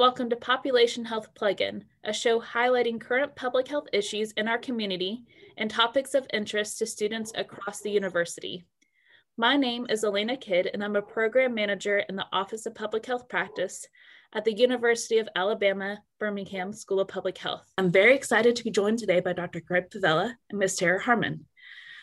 [0.00, 5.26] welcome to Population Health Plug-in, a show highlighting current public health issues in our community
[5.58, 8.64] and topics of interest to students across the university.
[9.36, 13.04] My name is Elena Kidd, and I'm a program manager in the Office of Public
[13.04, 13.86] Health Practice
[14.32, 17.70] at the University of Alabama, Birmingham School of Public Health.
[17.76, 19.60] I'm very excited to be joined today by Dr.
[19.60, 20.76] Greg Pavela and Ms.
[20.76, 21.44] Tara Harmon.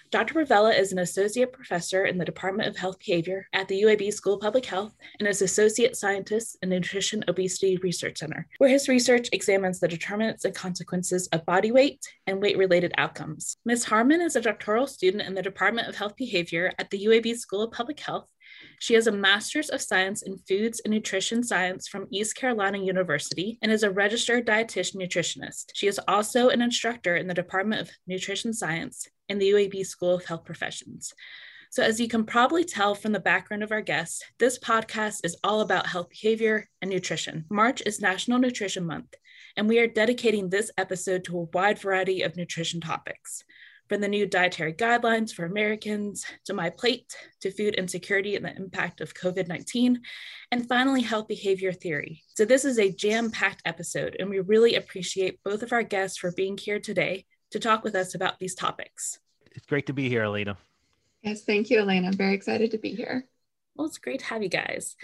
[0.09, 0.35] Dr.
[0.35, 4.35] Pavela is an associate professor in the Department of Health Behavior at the UAB School
[4.35, 8.87] of Public Health and is associate scientist in the Nutrition Obesity Research Center, where his
[8.87, 13.57] research examines the determinants and consequences of body weight and weight related outcomes.
[13.65, 13.83] Ms.
[13.83, 17.63] Harmon is a doctoral student in the Department of Health Behavior at the UAB School
[17.63, 18.29] of Public Health
[18.79, 23.57] she has a Master's of Science in Foods and Nutrition Science from East Carolina University
[23.61, 25.65] and is a registered dietitian nutritionist.
[25.73, 30.15] She is also an instructor in the Department of Nutrition Science in the UAB School
[30.15, 31.13] of Health Professions.
[31.69, 35.37] So, as you can probably tell from the background of our guests, this podcast is
[35.43, 37.45] all about health behavior and nutrition.
[37.49, 39.13] March is National Nutrition Month,
[39.57, 43.43] and we are dedicating this episode to a wide variety of nutrition topics
[43.89, 48.55] from the new dietary guidelines for Americans to my plate to food insecurity and the
[48.55, 50.01] impact of COVID 19,
[50.51, 52.23] and finally, health behavior theory.
[52.35, 56.17] So, this is a jam packed episode, and we really appreciate both of our guests
[56.17, 59.19] for being here today to talk with us about these topics.
[59.51, 60.57] It's great to be here, Elena.
[61.21, 62.07] Yes, thank you, Elena.
[62.07, 63.25] I'm very excited to be here.
[63.75, 64.95] Well, it's great to have you guys.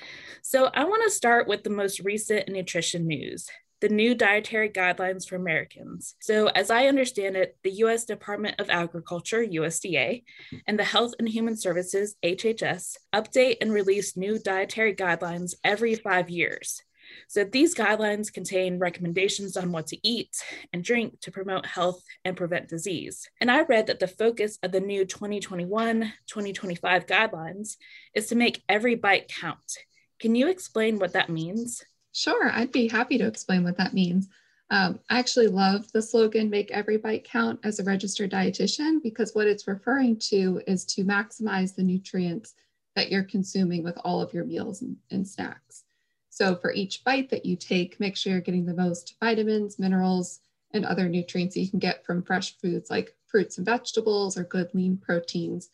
[0.42, 3.48] So, I want to start with the most recent nutrition news
[3.84, 6.16] the new dietary guidelines for Americans.
[6.22, 10.24] So, as I understand it, the US Department of Agriculture, USDA,
[10.66, 16.30] and the Health and Human Services, HHS, update and release new dietary guidelines every five
[16.30, 16.82] years.
[17.28, 20.36] So, these guidelines contain recommendations on what to eat
[20.72, 23.30] and drink to promote health and prevent disease.
[23.40, 27.78] And I read that the focus of the new 2021 2025 guidelines
[28.14, 29.78] is to make every bite count.
[30.20, 31.84] Can you explain what that means?
[32.14, 34.30] Sure, I'd be happy to explain what that means.
[34.70, 39.34] Um, I actually love the slogan, make every bite count as a registered dietitian, because
[39.34, 42.54] what it's referring to is to maximize the nutrients
[42.96, 45.83] that you're consuming with all of your meals and, and snacks.
[46.34, 50.40] So for each bite that you take, make sure you're getting the most vitamins, minerals,
[50.72, 54.74] and other nutrients you can get from fresh foods like fruits and vegetables or good
[54.74, 55.70] lean proteins,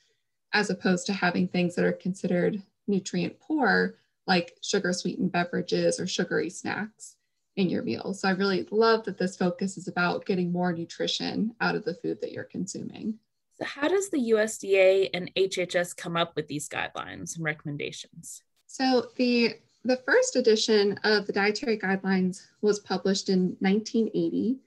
[0.52, 3.96] as opposed to having things that are considered nutrient poor,
[4.28, 7.16] like sugar sweetened beverages or sugary snacks
[7.56, 8.14] in your meal.
[8.14, 11.94] So I really love that this focus is about getting more nutrition out of the
[11.94, 13.18] food that you're consuming.
[13.58, 18.44] So how does the USDA and HHS come up with these guidelines and recommendations?
[18.68, 24.58] So the the first edition of the dietary guidelines was published in 1980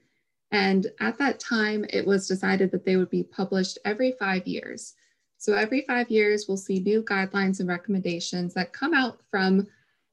[0.50, 4.94] and at that time it was decided that they would be published every 5 years.
[5.42, 9.66] So every five years, we'll see new guidelines and recommendations that come out from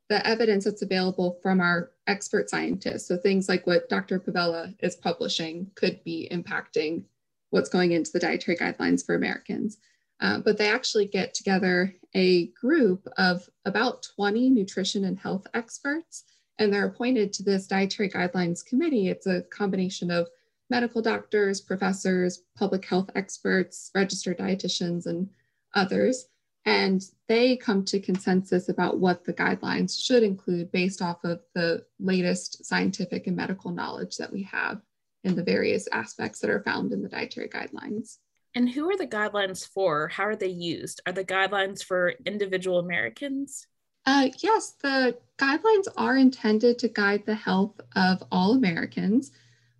[0.10, 3.08] the evidence that's available from our expert scientists.
[3.08, 4.20] So things like what Dr.
[4.20, 7.04] Pavela is publishing could be impacting
[7.52, 9.78] what's going into the dietary guidelines for Americans.
[10.22, 16.26] Uh, but they actually get together a group of about 20 nutrition and health experts,
[16.58, 19.08] and they're appointed to this dietary guidelines committee.
[19.08, 20.28] It's a combination of
[20.70, 25.30] medical doctors, professors, public health experts, registered dietitians, and
[25.74, 26.28] others.
[26.66, 31.86] And they come to consensus about what the guidelines should include based off of the
[32.00, 34.82] latest scientific and medical knowledge that we have
[35.24, 38.18] in the various aspects that are found in the dietary guidelines.
[38.56, 40.08] And who are the guidelines for?
[40.08, 41.02] How are they used?
[41.06, 43.68] Are the guidelines for individual Americans?
[44.06, 49.32] Uh, yes, the guidelines are intended to guide the health of all Americans.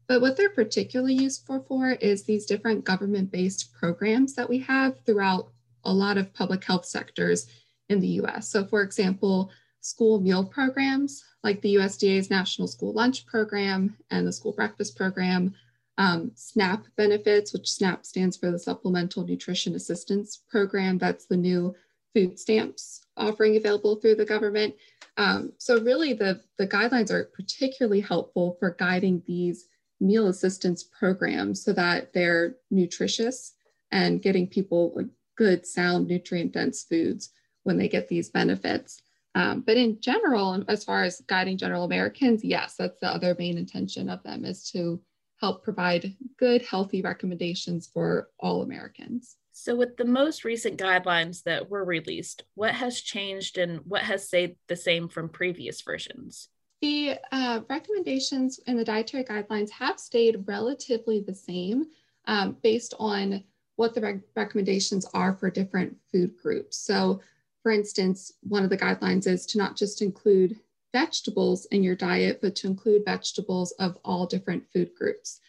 [0.08, 5.52] But what they're particularly useful for is these different government-based programs that we have throughout
[5.84, 7.48] a lot of public health sectors
[7.90, 8.50] in the US.
[8.50, 9.52] So for example,
[9.82, 15.54] school meal programs like the USDA's National School Lunch Program and the School Breakfast Program,
[16.00, 20.98] um, SNAP benefits, which SNAP stands for the Supplemental Nutrition Assistance Program.
[20.98, 21.76] That's the new
[22.14, 24.74] food stamps offering available through the government.
[25.18, 29.68] Um, so really the, the guidelines are particularly helpful for guiding these
[30.00, 33.54] meal assistance programs so that they're nutritious
[33.92, 35.04] and getting people
[35.38, 37.32] good, sound, nutrient dense foods
[37.64, 39.02] when they get these benefits.
[39.36, 43.58] Um, but in general, as far as guiding general Americans, yes, that's the other main
[43.58, 45.02] intention of them is to
[45.40, 49.38] help provide good, healthy recommendations for all Americans.
[49.52, 54.28] So, with the most recent guidelines that were released, what has changed and what has
[54.28, 56.50] stayed the same from previous versions?
[56.82, 61.88] The uh, recommendations in the dietary guidelines have stayed relatively the same
[62.26, 63.44] um, based on
[63.76, 66.78] what the rec recommendations are for different food groups.
[66.78, 67.22] So
[67.64, 70.58] for instance, one of the guidelines is to not just include
[70.92, 75.40] vegetables in your diet, but to include vegetables of all different food groups.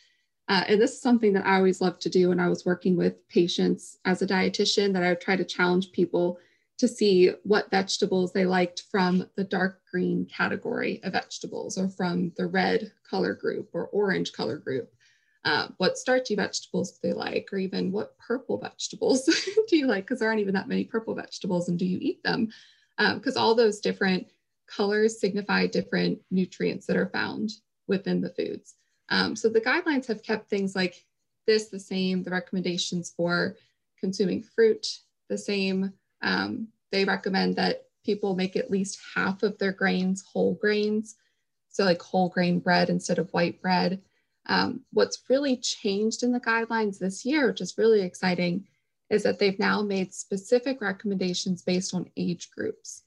[0.49, 2.97] Uh, and this is something that I always loved to do when I was working
[2.97, 6.39] with patients as a dietitian, that I would try to challenge people
[6.79, 12.33] to see what vegetables they liked from the dark green category of vegetables or from
[12.37, 14.91] the red color group or orange color group.
[15.45, 19.25] Uh, what starchy vegetables do they like, or even what purple vegetables
[19.69, 20.05] do you like?
[20.05, 22.49] Because there aren't even that many purple vegetables, and do you eat them?
[22.99, 24.27] Because um, all those different
[24.75, 27.51] colors signify different nutrients that are found
[27.87, 28.75] within the foods.
[29.09, 31.05] Um, so the guidelines have kept things like
[31.47, 33.57] this the same, the recommendations for
[33.99, 34.87] consuming fruit
[35.29, 35.93] the same.
[36.23, 41.17] Um, they recommend that people make at least half of their grains whole grains,
[41.69, 44.01] so like whole grain bread instead of white bread.
[44.47, 48.67] Um, what's really changed in the guidelines this year, which is really exciting,
[49.11, 53.03] is that they've now made specific recommendations based on age groups.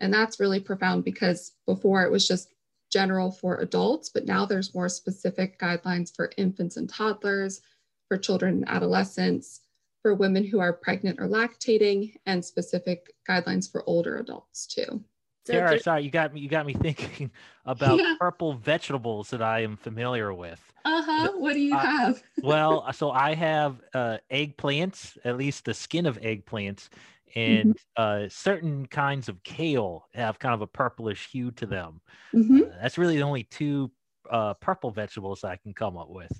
[0.00, 2.52] And that's really profound because before it was just
[2.90, 7.60] general for adults, but now there's more specific guidelines for infants and toddlers,
[8.08, 9.60] for children and adolescents,
[10.02, 15.02] for women who are pregnant or lactating, and specific guidelines for older adults too.
[15.46, 16.40] Sarah, sorry, you got me.
[16.40, 17.30] You got me thinking
[17.64, 18.16] about yeah.
[18.18, 20.60] purple vegetables that I am familiar with.
[20.84, 21.32] Uh huh.
[21.36, 22.22] What do you uh, have?
[22.42, 26.88] well, so I have uh, eggplants, at least the skin of eggplants,
[27.34, 28.24] and mm-hmm.
[28.24, 32.00] uh, certain kinds of kale have kind of a purplish hue to them.
[32.34, 32.62] Mm-hmm.
[32.62, 33.90] Uh, that's really the only two
[34.30, 36.32] uh, purple vegetables I can come up with.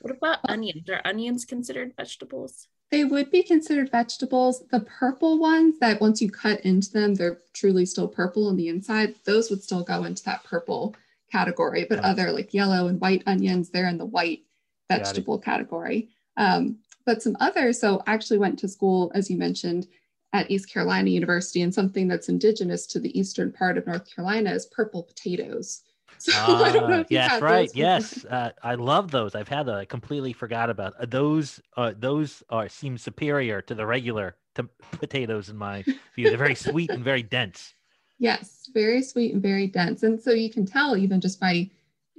[0.00, 0.88] What about onions?
[0.90, 2.68] Are onions considered vegetables?
[2.90, 4.64] They would be considered vegetables.
[4.70, 8.68] The purple ones that once you cut into them, they're truly still purple on the
[8.68, 10.94] inside, those would still go into that purple
[11.30, 11.86] category.
[11.88, 14.44] But other like yellow and white onions, they're in the white
[14.90, 16.10] vegetable category.
[16.36, 19.88] Um, but some others, so I actually went to school, as you mentioned,
[20.32, 24.52] at East Carolina University, and something that's indigenous to the eastern part of North Carolina
[24.52, 25.82] is purple potatoes.
[26.18, 27.68] So uh, I don't know if yes, right.
[27.74, 29.34] Yes, uh, I love those.
[29.34, 29.74] I've had those.
[29.74, 31.60] I completely forgot about uh, those.
[31.76, 34.62] Uh, those are seem superior to the regular t-
[34.92, 35.82] potatoes in my
[36.14, 36.28] view.
[36.28, 37.74] They're very sweet and very dense.
[38.18, 41.68] Yes, very sweet and very dense, and so you can tell even just by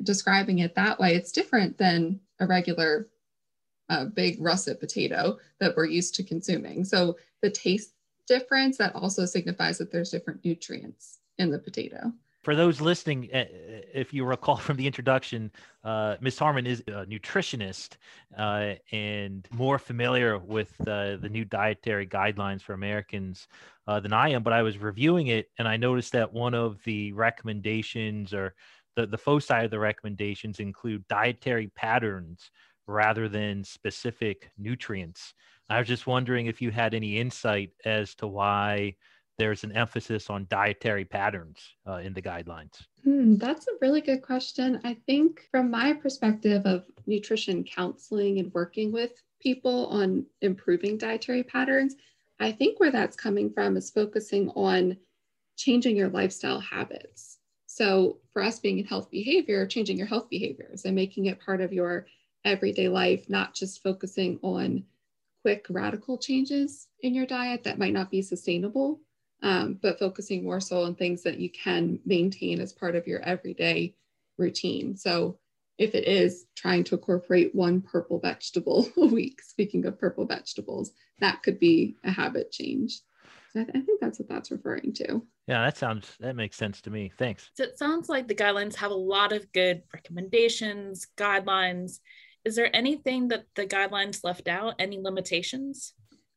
[0.02, 3.08] describing it that way, it's different than a regular
[3.90, 6.84] uh, big russet potato that we're used to consuming.
[6.84, 7.94] So the taste
[8.28, 12.12] difference that also signifies that there's different nutrients in the potato
[12.44, 15.52] for those listening, eh, eh, if you recall from the introduction,
[15.84, 16.38] uh, Ms.
[16.38, 17.96] Harmon is a nutritionist
[18.38, 23.48] uh, and more familiar with uh, the new dietary guidelines for Americans
[23.88, 24.44] uh, than I am.
[24.44, 28.54] But I was reviewing it and I noticed that one of the recommendations or
[28.96, 32.52] the, the foci of the recommendations include dietary patterns
[32.88, 35.34] rather than specific nutrients.
[35.70, 38.96] I was just wondering if you had any insight as to why
[39.38, 42.86] there's an emphasis on dietary patterns uh, in the guidelines?
[43.04, 44.80] Hmm, that's a really good question.
[44.84, 51.44] I think, from my perspective of nutrition counseling and working with people on improving dietary
[51.44, 51.96] patterns,
[52.40, 54.98] I think where that's coming from is focusing on
[55.58, 57.40] changing your lifestyle habits.
[57.66, 61.60] So, for us being in health behavior, changing your health behaviors and making it part
[61.60, 62.06] of your
[62.46, 64.84] everyday life, not just focusing on
[65.42, 69.00] quick radical changes in your diet that might not be sustainable
[69.44, 73.20] um, but focusing more so on things that you can maintain as part of your
[73.22, 73.94] everyday
[74.38, 74.96] routine.
[74.96, 75.38] So
[75.78, 80.94] if it is trying to incorporate one purple vegetable a week, speaking of purple vegetables,
[81.20, 83.02] that could be a habit change.
[83.52, 85.22] So I, th- I think that's what that's referring to.
[85.48, 87.12] Yeah, that sounds that makes sense to me.
[87.18, 87.52] Thanks.
[87.54, 92.00] So it sounds like the guidelines have a lot of good recommendations, guidelines.
[92.46, 94.76] Is there anything that the guidelines left out?
[94.80, 95.94] Any limitations?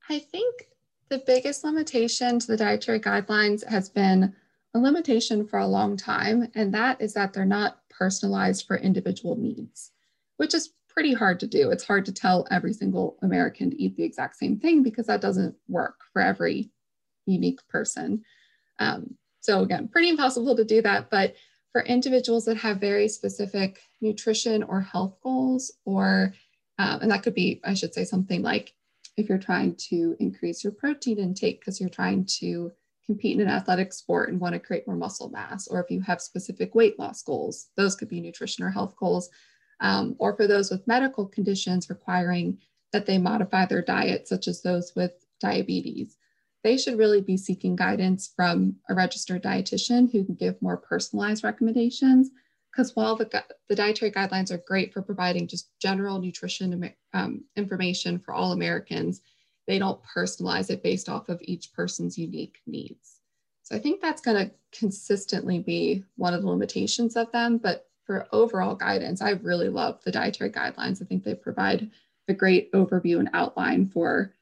[0.09, 0.69] I think
[1.09, 4.35] the biggest limitation to the dietary guidelines has been
[4.75, 9.37] a limitation for a long time, and that is that they're not personalized for individual
[9.37, 9.93] needs,
[10.37, 11.71] which is pretty hard to do.
[11.71, 15.21] It's hard to tell every single American to eat the exact same thing because that
[15.21, 16.71] doesn't work for every
[17.27, 18.23] unique person.
[18.79, 21.11] Um, so, again, pretty impossible to do that.
[21.11, 21.35] But
[21.73, 26.35] for individuals that have very specific nutrition or health goals, or,
[26.79, 28.75] um, and that could be, I should say, something like
[29.17, 32.73] if you're trying to increase your protein intake because you're trying to
[33.07, 36.01] compete in an athletic sport and want to create more muscle mass, or if you
[36.01, 39.31] have specific weight loss goals, those could be nutrition or health goals.
[39.81, 42.59] Um, or for those with medical conditions requiring
[42.93, 46.17] that they modify their diet, such as those with diabetes,
[46.65, 51.45] they should really be seeking guidance from a registered dietitian who can give more personalized
[51.45, 52.31] recommendations
[52.77, 58.19] because while the, the dietary guidelines are great for providing just general nutrition um, information
[58.19, 59.23] for all Americans,
[59.67, 63.21] they don't personalize it based off of each person's unique needs.
[63.63, 67.57] So I think that's going to consistently be one of the limitations of them.
[67.57, 71.01] But for overall guidance, I really love the dietary guidelines.
[71.01, 71.91] I think they provide
[72.29, 74.35] a great overview and outline for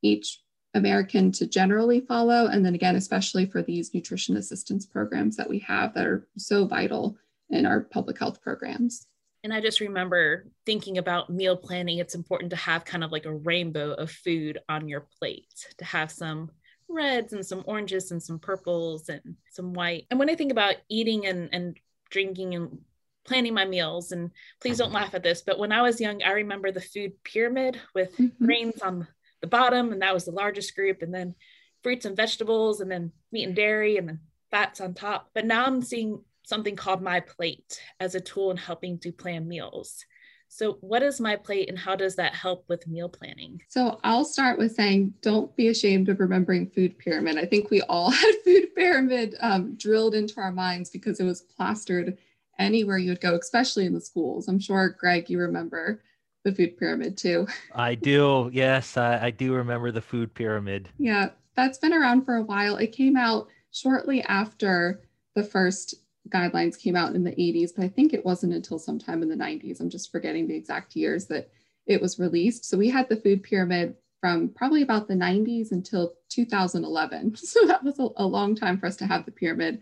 [0.00, 0.40] each
[0.72, 2.46] American to generally follow.
[2.46, 6.66] And then again, especially for these nutrition assistance programs that we have that are so
[6.66, 7.16] vital
[7.50, 9.06] in our public health programs.
[9.42, 13.26] And I just remember thinking about meal planning, it's important to have kind of like
[13.26, 16.50] a rainbow of food on your plate, to have some
[16.88, 20.06] reds and some oranges and some purples and some white.
[20.10, 21.76] And when I think about eating and, and
[22.10, 22.78] drinking and
[23.26, 26.32] planning my meals, and please don't laugh at this, but when I was young, I
[26.32, 28.44] remember the food pyramid with mm-hmm.
[28.44, 29.06] grains on
[29.40, 31.34] the bottom, and that was the largest group, and then
[31.82, 34.20] fruits and vegetables, and then meat and dairy, and then
[34.50, 35.28] fats on top.
[35.34, 39.48] But now I'm seeing something called My Plate as a tool in helping to plan
[39.48, 40.04] meals.
[40.48, 43.60] So, what is My Plate and how does that help with meal planning?
[43.68, 47.38] So, I'll start with saying don't be ashamed of remembering Food Pyramid.
[47.38, 51.42] I think we all had Food Pyramid um, drilled into our minds because it was
[51.42, 52.18] plastered
[52.58, 54.46] anywhere you would go, especially in the schools.
[54.46, 56.02] I'm sure, Greg, you remember
[56.44, 57.46] the food pyramid too.
[57.74, 58.50] I do.
[58.52, 60.88] Yes, I, I do remember the food pyramid.
[60.98, 62.76] Yeah, that's been around for a while.
[62.76, 65.02] It came out shortly after
[65.34, 65.94] the first
[66.28, 69.36] guidelines came out in the 80s, but I think it wasn't until sometime in the
[69.36, 69.80] 90s.
[69.80, 71.50] I'm just forgetting the exact years that
[71.86, 72.64] it was released.
[72.64, 77.36] So we had the food pyramid from probably about the 90s until 2011.
[77.36, 79.80] So that was a, a long time for us to have the pyramid.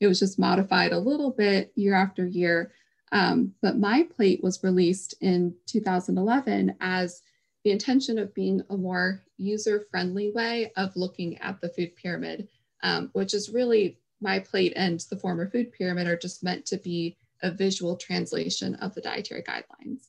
[0.00, 2.72] It was just modified a little bit year after year.
[3.12, 7.22] Um, but my plate was released in 2011 as
[7.62, 12.48] the intention of being a more user friendly way of looking at the food pyramid,
[12.82, 16.78] um, which is really my plate and the former food pyramid are just meant to
[16.78, 20.08] be a visual translation of the dietary guidelines.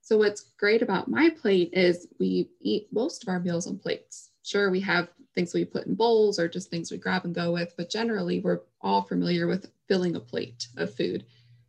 [0.00, 4.30] So what's great about my plate is we eat most of our meals on plates.
[4.42, 7.52] Sure, we have things we put in bowls or just things we grab and go
[7.52, 11.24] with, but generally we're all familiar with filling a plate of food.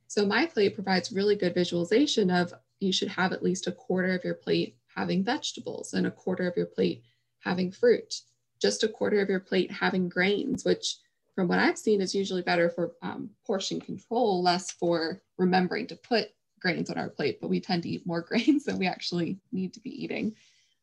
[0.07, 4.15] So my plate provides really good visualization of you should have at least a quarter
[4.15, 7.03] of your plate having vegetables and a quarter of your plate
[7.39, 8.21] having fruit,
[8.60, 10.98] just a quarter of your plate having grains, which
[11.36, 15.96] from what I've seen is usually better for um, portion control, less for remembering to
[15.96, 19.40] put grains on our plate, but we tend to eat more grains than we actually
[19.52, 20.36] need to be eating.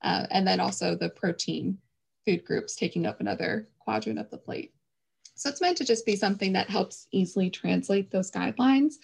[0.03, 1.79] Uh, and then also the protein
[2.25, 4.73] food groups taking up another quadrant of the plate.
[5.35, 8.95] So it's meant to just be something that helps easily translate those guidelines.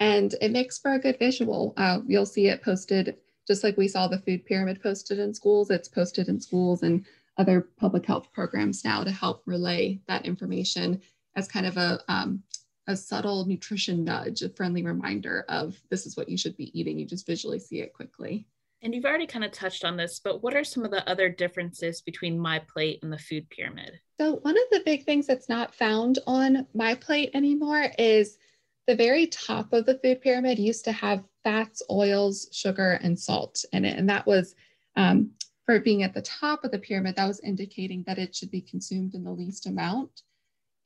[0.00, 1.74] And it makes for a good visual.
[1.76, 3.16] Uh, you'll see it posted
[3.48, 7.06] just like we saw the food pyramid posted in schools, it's posted in schools and
[7.38, 11.00] other public health programs now to help relay that information
[11.36, 12.42] as kind of a, um,
[12.88, 16.98] a subtle nutrition nudge, a friendly reminder of this is what you should be eating.
[16.98, 18.46] You just visually see it quickly.
[18.82, 21.28] And you've already kind of touched on this, but what are some of the other
[21.28, 23.98] differences between My Plate and the food pyramid?
[24.20, 28.38] So, one of the big things that's not found on My Plate anymore is
[28.86, 33.64] the very top of the food pyramid used to have fats, oils, sugar, and salt
[33.72, 33.98] in it.
[33.98, 34.54] And that was
[34.96, 35.32] um,
[35.68, 38.50] for it being at the top of the pyramid, that was indicating that it should
[38.50, 40.22] be consumed in the least amount.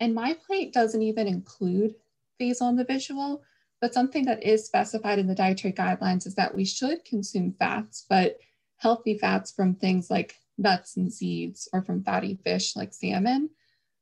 [0.00, 1.94] And my plate doesn't even include
[2.40, 3.44] these on the visual,
[3.80, 8.06] but something that is specified in the dietary guidelines is that we should consume fats,
[8.10, 8.40] but
[8.78, 13.50] healthy fats from things like nuts and seeds or from fatty fish like salmon.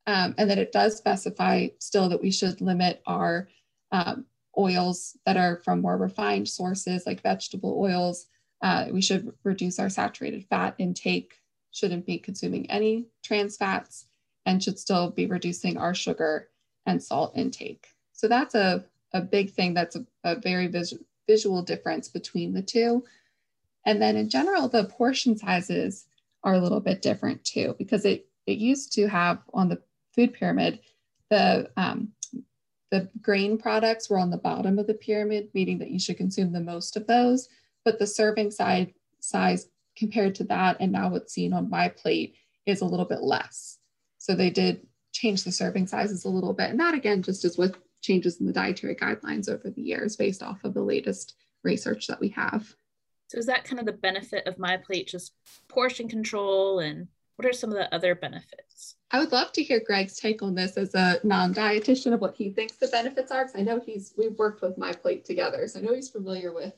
[0.06, 3.50] Um, and that it does specify still that we should limit our
[3.92, 4.25] um,
[4.56, 8.28] oils that are from more refined sources like vegetable oils
[8.62, 11.40] uh, we should reduce our saturated fat intake,
[11.73, 14.07] shouldn't be consuming any trans fats,
[14.47, 16.49] and should still be reducing our sugar
[16.87, 17.88] and salt intake.
[18.12, 19.75] So that's a, a big thing.
[19.75, 20.95] That's a, a very vis-
[21.26, 23.05] visual difference between the two.
[23.87, 26.07] And then in general, the portion sizes
[26.43, 29.81] are a little bit different too, because it, it used to have on the
[30.14, 30.81] food pyramid,
[31.31, 32.12] the, um,
[32.90, 36.52] the grain products were on the bottom of the pyramid, meaning that you should consume
[36.52, 37.49] the most of those
[37.84, 38.88] but the serving size
[39.20, 42.34] size compared to that and now what's seen on my plate
[42.66, 43.78] is a little bit less.
[44.18, 46.70] So they did change the serving sizes a little bit.
[46.70, 50.42] And that again, just as with changes in the dietary guidelines over the years based
[50.42, 52.75] off of the latest research that we have.
[53.28, 55.32] So is that kind of the benefit of my plate, just
[55.68, 58.96] portion control and what are some of the other benefits?
[59.10, 62.50] I would love to hear Greg's take on this as a non-dietitian of what he
[62.50, 63.44] thinks the benefits are.
[63.44, 65.66] Because I know he's we've worked with my plate together.
[65.66, 66.75] So I know he's familiar with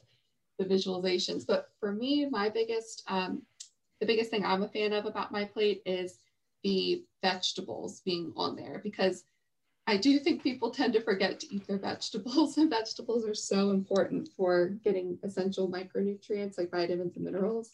[0.59, 1.47] the visualizations.
[1.47, 3.43] But for me, my biggest, um,
[4.01, 6.19] the biggest thing I'm a fan of about my plate is
[6.63, 9.25] the vegetables being on there because
[9.87, 13.71] I do think people tend to forget to eat their vegetables, and vegetables are so
[13.71, 17.73] important for getting essential micronutrients like vitamins and minerals.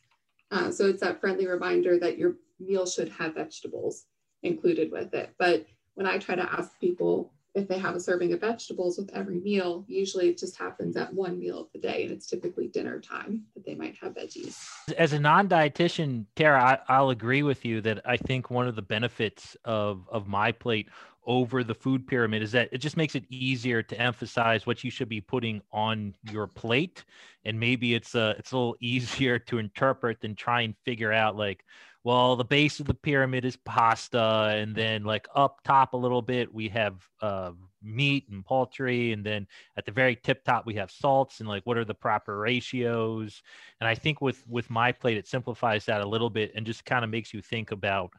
[0.50, 4.06] Uh, so it's that friendly reminder that your meal should have vegetables
[4.42, 5.35] included with it.
[5.38, 9.11] But when I try to ask people if they have a serving of vegetables with
[9.12, 12.69] every meal, usually it just happens at one meal of the day, and it's typically
[12.69, 14.59] dinner time that they might have veggies.
[14.97, 18.83] As a non-dietitian, Tara, I, will agree with you that I think one of the
[18.83, 20.88] benefits of of my plate
[21.27, 24.91] over the food pyramid is that it just makes it easier to emphasize what you
[24.91, 27.05] should be putting on your plate,
[27.45, 31.37] and maybe it's a it's a little easier to interpret than try and figure out
[31.37, 31.65] like
[32.09, 36.23] well the base of the pyramid is pasta and then like up top a little
[36.23, 37.50] bit we have uh,
[37.83, 39.47] meat and poultry and then
[39.77, 43.43] at the very tip top we have salts and like what are the proper ratios?
[43.79, 46.87] And i think with with my plate it simplifies that a little bit and just
[46.87, 48.11] kind of makes you think about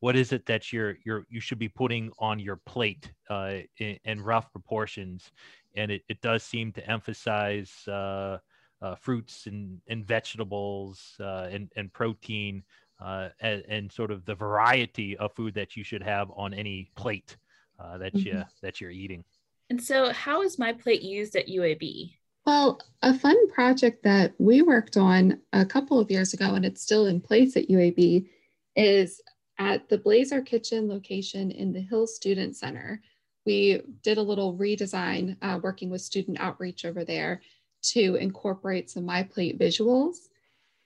[0.00, 3.98] what is it that you're you're you should be putting on your plate uh, in,
[4.04, 5.32] in rough proportions.
[5.74, 8.38] And it, it does seem to emphasize uh,
[8.80, 12.62] uh, fruits and, and vegetables uh, and, and protein
[13.00, 16.90] uh, and, and, sort of the variety of food that you should have on any
[16.96, 17.36] plate
[17.78, 18.38] uh, that mm-hmm.
[18.38, 19.24] you that you're eating.
[19.70, 22.12] And so, how is my plate used at UAB?
[22.46, 26.82] Well, a fun project that we worked on a couple of years ago, and it's
[26.82, 28.26] still in place at UAB,
[28.74, 29.20] is
[29.58, 33.02] at the Blazer Kitchen location in the Hill Student Center.
[33.44, 37.42] We did a little redesign uh, working with student outreach over there
[37.82, 40.16] to incorporate some My Plate visuals.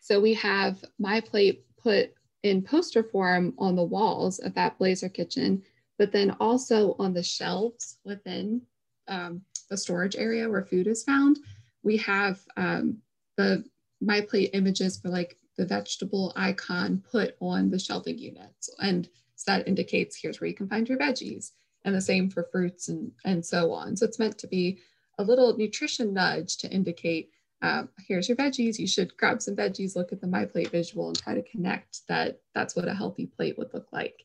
[0.00, 2.12] So we have My Plate put
[2.42, 5.62] in poster form on the walls of that Blazer kitchen,
[5.98, 8.62] but then also on the shelves within
[9.08, 11.38] um, the storage area where food is found,
[11.82, 12.98] we have um,
[13.36, 13.64] the
[14.00, 18.70] My Plate images for like the vegetable icon put on the shelving units.
[18.80, 21.52] And so that indicates here's where you can find your veggies
[21.84, 23.96] and the same for fruits and, and so on.
[23.96, 24.78] So it's meant to be
[25.18, 27.30] a little nutrition nudge to indicate
[27.62, 28.78] um, here's your veggies.
[28.78, 32.06] You should grab some veggies, look at the My Plate visual, and try to connect
[32.08, 34.24] that that's what a healthy plate would look like.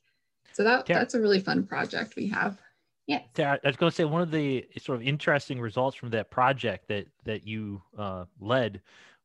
[0.54, 2.60] So that that's a really fun project we have.
[3.06, 3.21] Yeah.
[3.38, 6.88] I was going to say one of the sort of interesting results from that project
[6.89, 8.82] that that you uh, led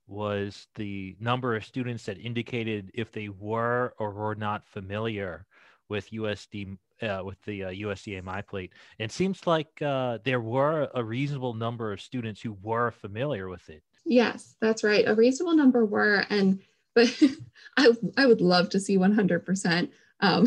[0.07, 5.47] was the number of students that indicated if they were or were not familiar
[5.89, 8.71] with USD uh, with the uh, USDA MyPlate.
[8.99, 13.69] It seems like uh, there were a reasonable number of students who were familiar with
[13.69, 13.83] it.
[14.05, 15.07] Yes, that's right.
[15.07, 16.61] A reasonable number were, and
[16.95, 17.09] but
[17.77, 20.47] I I would love to see 100% um,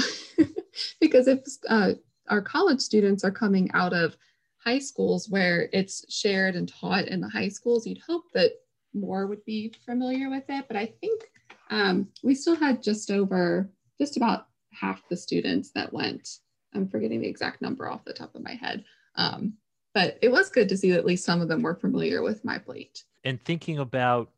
[0.99, 1.39] because if
[1.69, 1.93] uh,
[2.29, 4.17] our college students are coming out of
[4.63, 8.51] high schools where it's shared and taught in the high schools, you'd hope that
[8.93, 10.65] more would be familiar with it.
[10.67, 11.23] But I think
[11.69, 16.39] um, we still had just over, just about half the students that went.
[16.73, 18.83] I'm forgetting the exact number off the top of my head.
[19.15, 19.53] Um,
[19.95, 22.45] but it was good to see that at least some of them were familiar with
[22.45, 23.03] my plate.
[23.23, 24.29] And thinking about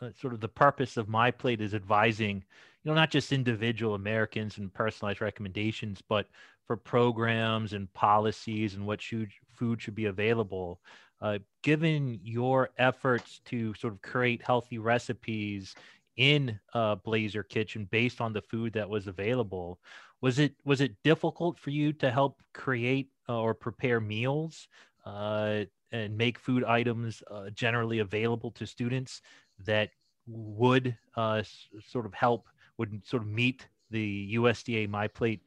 [0.00, 2.42] uh, sort of the purpose of my plate is advising
[2.82, 6.26] you know not just individual americans and personalized recommendations but
[6.66, 10.80] for programs and policies and what should, food should be available.
[11.20, 15.74] Uh, given your efforts to sort of create healthy recipes
[16.16, 16.58] in
[17.04, 19.80] blazer kitchen based on the food that was available
[20.20, 24.68] was it was it difficult for you to help create uh, or prepare meals
[25.04, 25.60] uh,
[25.92, 29.22] and make food items uh, generally available to students
[29.64, 29.90] that
[30.26, 35.42] would uh, s- sort of help, would sort of meet the USDA My Plate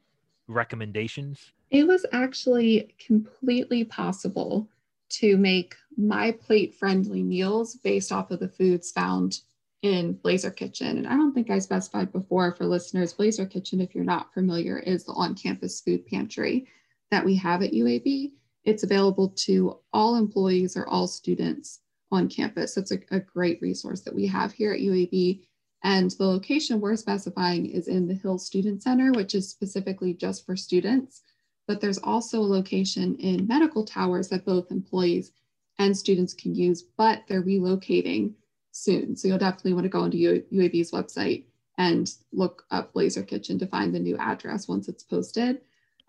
[0.46, 1.52] recommendations?
[1.70, 4.68] It was actually completely possible
[5.10, 9.40] to make My Plate friendly meals based off of the foods found
[9.82, 10.98] in Blazer Kitchen.
[10.98, 14.78] And I don't think I specified before for listeners, Blazer Kitchen, if you're not familiar,
[14.78, 16.66] is the on campus food pantry
[17.10, 18.32] that we have at UAB.
[18.64, 22.76] It's available to all employees or all students on campus.
[22.76, 25.42] It's a, a great resource that we have here at UAB.
[25.84, 30.44] And the location we're specifying is in the Hill Student Center, which is specifically just
[30.44, 31.22] for students.
[31.66, 35.32] But there's also a location in Medical Towers that both employees
[35.78, 38.32] and students can use, but they're relocating
[38.72, 39.16] soon.
[39.16, 41.44] So you'll definitely want to go into UAB's website
[41.76, 45.60] and look up Blazer Kitchen to find the new address once it's posted.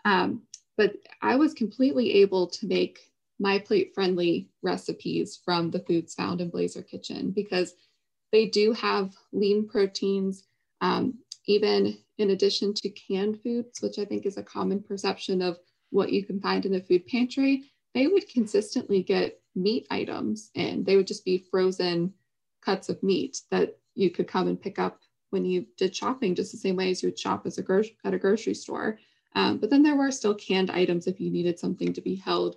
[0.04, 0.42] Um,
[0.80, 3.00] but I was completely able to make
[3.38, 7.74] my plate friendly recipes from the foods found in Blazer Kitchen because
[8.32, 10.44] they do have lean proteins,
[10.80, 15.58] um, even in addition to canned foods, which I think is a common perception of
[15.90, 17.64] what you can find in a food pantry.
[17.92, 22.14] They would consistently get meat items and they would just be frozen
[22.64, 26.52] cuts of meat that you could come and pick up when you did shopping, just
[26.52, 28.98] the same way as you would shop as a gro- at a grocery store.
[29.34, 32.56] Um, but then there were still canned items if you needed something to be held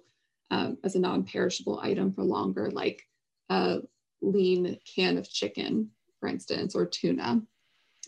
[0.52, 3.08] um, as a non-perishable item for longer, like
[3.50, 3.80] a
[4.22, 7.42] lean can of chicken, for instance, or tuna.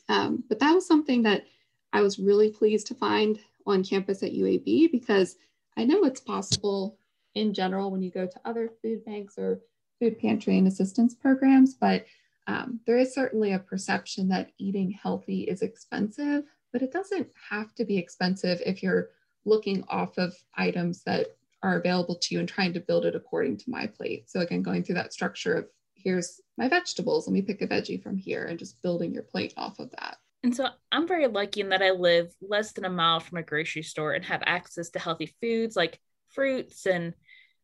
[0.09, 1.45] Um, but that was something that
[1.93, 5.37] I was really pleased to find on campus at UAB because
[5.77, 6.97] I know it's possible
[7.33, 9.61] in general when you go to other food banks or
[9.99, 12.05] food pantry and assistance programs, but
[12.47, 16.43] um, there is certainly a perception that eating healthy is expensive,
[16.75, 19.11] but it doesn't have to be expensive if you're
[19.45, 21.27] looking off of items that
[21.63, 24.29] are available to you and trying to build it according to my plate.
[24.29, 28.03] So again, going through that structure of here's my vegetables, let me pick a veggie
[28.03, 30.17] from here and just building your plate off of that.
[30.43, 33.43] And so I'm very lucky in that I live less than a mile from a
[33.43, 36.01] grocery store and have access to healthy foods like
[36.33, 37.13] fruits and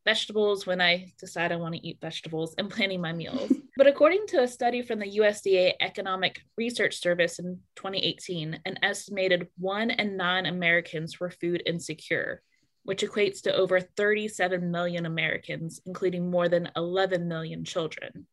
[0.06, 3.52] vegetables when I decide I want to eat vegetables and planning my meals.
[3.78, 9.48] But according to a study from the USDA Economic Research Service in 2018, an estimated
[9.58, 12.42] one in nine Americans were food insecure,
[12.84, 18.28] which equates to over 37 million Americans, including more than 11 million children.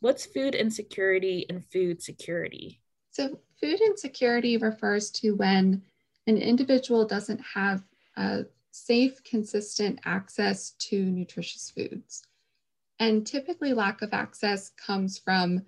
[0.00, 2.80] What's food insecurity and food security?
[3.10, 5.82] So, food insecurity refers to when
[6.26, 7.82] an individual doesn't have
[8.16, 12.22] a safe, consistent access to nutritious foods.
[12.98, 15.62] And typically, lack of access comes from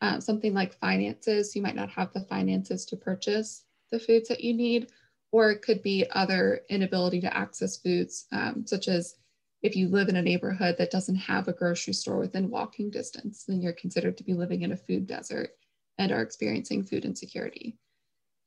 [0.00, 1.54] uh, something like finances.
[1.54, 4.90] You might not have the finances to purchase the foods that you need,
[5.30, 9.16] or it could be other inability to access foods, um, such as
[9.62, 13.44] if you live in a neighborhood that doesn't have a grocery store within walking distance,
[13.44, 15.50] then you're considered to be living in a food desert
[15.98, 17.78] and are experiencing food insecurity.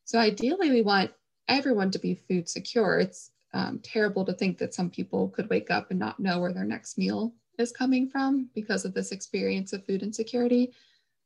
[0.04, 1.12] So ideally, we want
[1.48, 3.00] everyone to be food secure.
[3.00, 6.54] It's um, terrible to think that some people could wake up and not know where
[6.54, 10.74] their next meal is coming from because of this experience of food insecurity.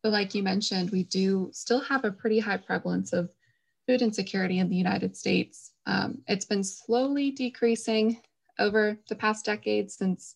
[0.03, 3.29] But like you mentioned, we do still have a pretty high prevalence of
[3.87, 5.71] food insecurity in the United States.
[5.85, 8.21] Um, it's been slowly decreasing
[8.59, 10.35] over the past decade since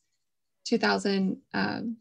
[0.65, 1.37] 2000.
[1.53, 1.97] Um,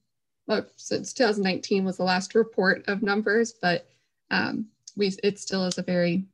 [0.47, 3.87] well, since 2019 was the last report of numbers, but
[4.31, 6.25] um, we it still is a very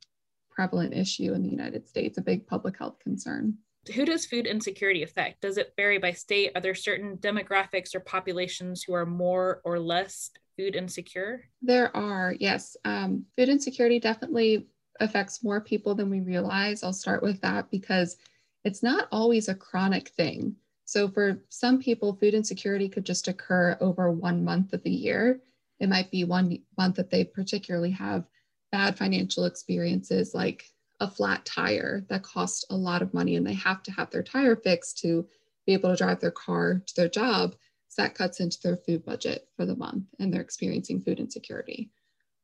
[0.49, 3.57] prevalent issue in the United States, a big public health concern.
[3.93, 5.41] Who does food insecurity affect?
[5.41, 6.51] Does it vary by state?
[6.55, 11.45] Are there certain demographics or populations who are more or less food insecure?
[11.61, 12.77] There are, yes.
[12.85, 14.67] Um, food insecurity definitely
[14.99, 16.83] affects more people than we realize.
[16.83, 18.17] I'll start with that because
[18.63, 20.55] it's not always a chronic thing.
[20.85, 25.39] So, for some people, food insecurity could just occur over one month of the year.
[25.79, 28.25] It might be one month that they particularly have
[28.71, 30.65] bad financial experiences like
[30.99, 34.23] a flat tire that costs a lot of money and they have to have their
[34.23, 35.27] tire fixed to
[35.65, 37.55] be able to drive their car to their job.
[37.87, 41.89] So that cuts into their food budget for the month and they're experiencing food insecurity.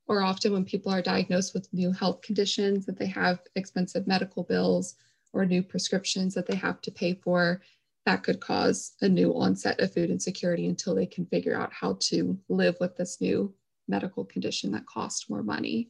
[0.08, 4.44] Or often when people are diagnosed with new health conditions, that they have expensive medical
[4.44, 4.96] bills
[5.34, 7.62] or new prescriptions that they have to pay for,
[8.06, 11.98] that could cause a new onset of food insecurity until they can figure out how
[12.00, 13.54] to live with this new
[13.88, 15.90] medical condition that costs more money.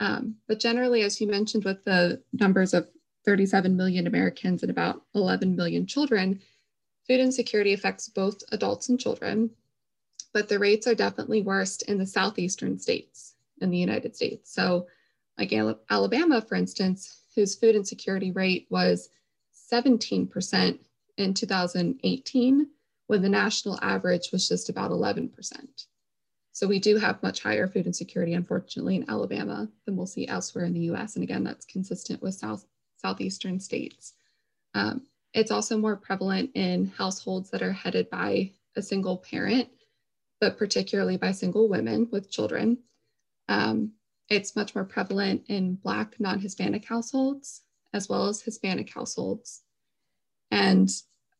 [0.00, 2.88] Um, but generally, as you mentioned, with the numbers of
[3.24, 6.40] 37 million Americans and about 11 million children,
[7.06, 9.50] food insecurity affects both adults and children,
[10.32, 14.52] but the rates are definitely worst in the southeastern states in the United States.
[14.52, 14.86] So,
[15.38, 15.52] like
[15.90, 19.10] Alabama, for instance, whose food insecurity rate was
[19.70, 20.78] 17%
[21.18, 22.66] in 2018,
[23.06, 25.30] when the national average was just about 11%.
[26.56, 30.64] So we do have much higher food insecurity, unfortunately, in Alabama than we'll see elsewhere
[30.64, 31.14] in the US.
[31.14, 32.64] And again, that's consistent with South,
[32.96, 34.14] Southeastern states.
[34.72, 35.02] Um,
[35.34, 39.68] it's also more prevalent in households that are headed by a single parent,
[40.40, 42.78] but particularly by single women with children.
[43.50, 43.92] Um,
[44.30, 49.60] it's much more prevalent in Black non Hispanic households as well as Hispanic households.
[50.50, 50.88] And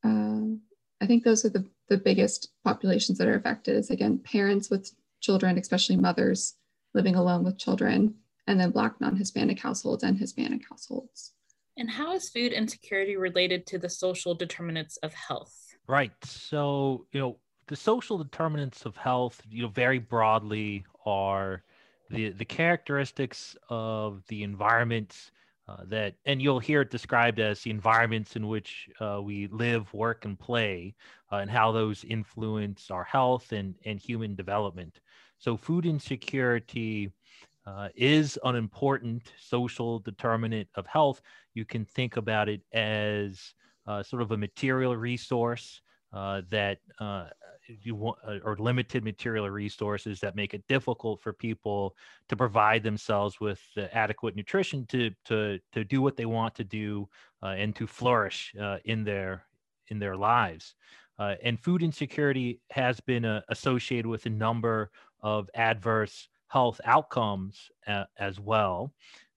[0.04, 0.60] uh,
[1.00, 4.92] I think those are the, the biggest populations that are affected is again, parents with
[5.20, 6.54] children, especially mothers
[6.94, 8.14] living alone with children,
[8.46, 11.32] and then Black non Hispanic households and Hispanic households.
[11.76, 15.54] And how is food insecurity related to the social determinants of health?
[15.86, 16.12] Right.
[16.24, 21.64] So, you know, the social determinants of health, you know, very broadly are
[22.10, 25.32] the, the characteristics of the environments
[25.68, 29.92] uh, that, and you'll hear it described as the environments in which uh, we live,
[29.92, 30.94] work, and play,
[31.32, 35.00] uh, and how those influence our health and, and human development.
[35.38, 37.12] So, food insecurity
[37.66, 41.20] uh, is an important social determinant of health.
[41.54, 43.54] You can think about it as
[43.86, 45.80] uh, sort of a material resource
[46.12, 47.26] uh, that uh,
[47.82, 51.96] you want, uh, or limited material resources that make it difficult for people
[52.28, 53.60] to provide themselves with
[53.92, 57.08] adequate nutrition to to to do what they want to do
[57.42, 59.46] uh, and to flourish in their
[59.88, 60.74] in their lives.
[61.18, 64.90] and food insecurity has been associated with a number
[65.22, 68.92] of adverse health outcomes uh, as well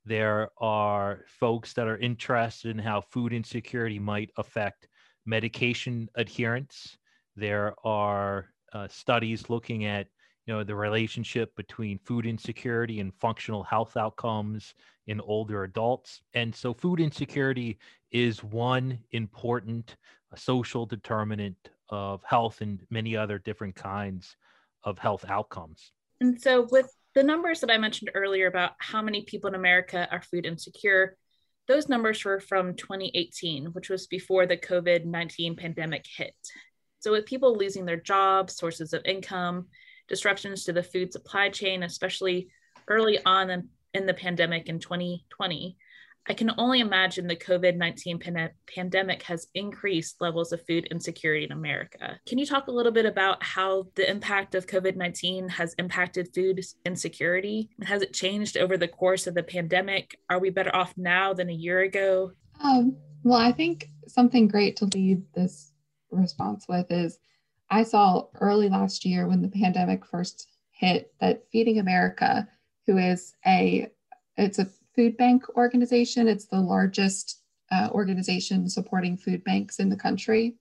[0.06, 4.88] There are folks that are interested in how food insecurity might affect
[5.26, 6.98] medication adherence.
[7.36, 10.08] There are uh, studies looking at
[10.46, 14.74] you know the relationship between food insecurity and functional health outcomes
[15.08, 17.78] in older adults and so food insecurity
[18.12, 19.96] is one important
[20.36, 24.38] social determinant of health and many other different kinds
[24.84, 25.92] of health outcomes.
[26.22, 30.08] And so with the numbers that i mentioned earlier about how many people in america
[30.12, 31.18] are food insecure
[31.68, 36.36] those numbers were from 2018 which was before the covid-19 pandemic hit.
[37.00, 39.68] So with people losing their jobs sources of income
[40.10, 42.50] disruptions to the food supply chain, especially
[42.88, 45.78] early on in, in the pandemic in 2020,
[46.30, 51.46] I can only imagine the COVID 19 pan- pandemic has increased levels of food insecurity
[51.46, 52.20] in America.
[52.28, 56.30] Can you talk a little bit about how the impact of COVID 19 has impacted
[56.36, 57.70] food insecurity?
[57.82, 60.20] Has it changed over the course of the pandemic?
[60.30, 62.32] Are we better off now than a year ago?
[62.62, 65.72] Um, well, I think something great to lead this
[66.12, 67.18] response with is
[67.72, 72.48] I saw early last year when the pandemic first hit that Feeding America,
[72.86, 73.88] who is a
[74.38, 79.96] it's a food bank organization, it's the largest uh, organization supporting food banks in the
[79.96, 80.56] country.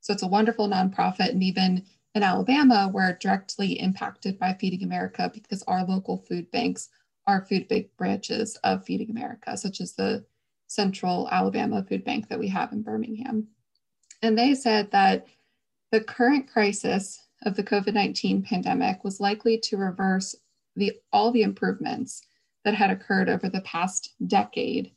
[0.00, 1.84] So it's a wonderful nonprofit, and even
[2.14, 6.88] in Alabama, we're directly impacted by Feeding America because our local food banks
[7.26, 10.24] are food bank branches of Feeding America, such as the
[10.68, 13.46] Central Alabama Food Bank that we have in Birmingham.
[14.22, 15.26] And they said that
[15.92, 20.34] the current crisis of the COVID 19 pandemic was likely to reverse
[20.76, 22.22] the, all the improvements
[22.66, 24.90] that had occurred over the past decade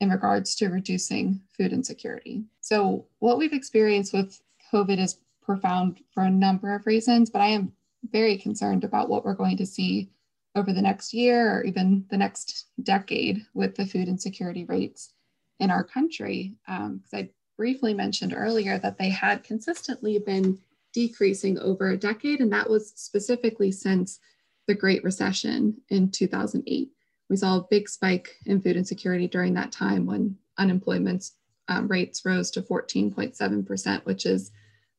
[0.00, 2.42] in regards to reducing food insecurity.
[2.60, 4.42] So, what we've experienced with
[4.74, 7.72] COVID is profound for a number of reasons, but I am
[8.10, 10.10] very concerned about what we're going to see
[10.56, 15.12] over the next year or even the next decade with the food insecurity rates
[15.60, 16.56] in our country.
[16.66, 20.58] Because um, I briefly mentioned earlier that they had consistently been
[20.92, 24.18] decreasing over a decade, and that was specifically since
[24.66, 26.90] the Great Recession in 2008.
[27.28, 31.30] We saw a big spike in food insecurity during that time when unemployment
[31.68, 34.50] um, rates rose to 14.7%, which is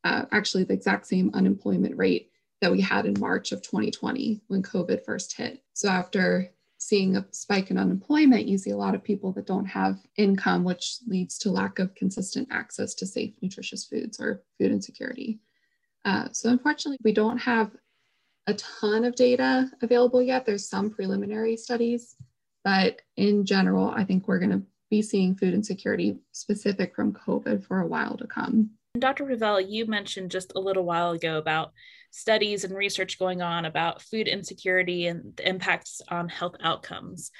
[0.03, 2.31] uh, actually the exact same unemployment rate
[2.61, 5.61] that we had in March of 2020 when COVID first hit.
[5.73, 9.65] So after seeing a spike in unemployment, you see a lot of people that don't
[9.65, 14.71] have income, which leads to lack of consistent access to safe, nutritious foods or food
[14.71, 15.39] insecurity.
[16.05, 17.71] Uh, so, unfortunately, we don't have
[18.47, 20.45] a ton of data available yet.
[20.45, 22.15] There's some preliminary studies,
[22.63, 27.65] but in general, I think we're going to be seeing food insecurity specific from COVID
[27.65, 28.71] for a while to come.
[28.99, 29.25] Dr.
[29.25, 31.71] Ravel, you mentioned just a little while ago about
[32.11, 37.31] studies and research going on about food insecurity and the impacts on health outcomes.